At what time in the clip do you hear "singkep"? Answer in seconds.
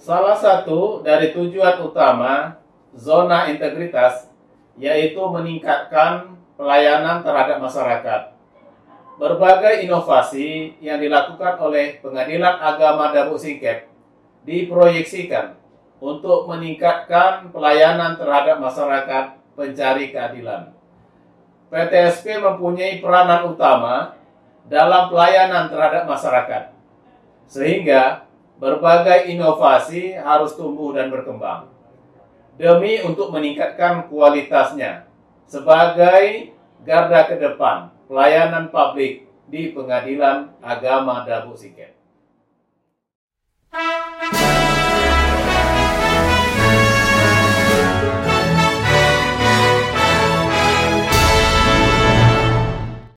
13.36-13.92